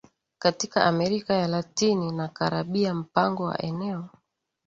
Katika 0.39 0.85
Amerika 0.85 1.33
ya 1.33 1.47
Latini 1.47 2.11
na 2.11 2.27
Karabia 2.27 2.93
mpango 2.93 3.43
wa 3.43 3.61
eneo 3.61 4.09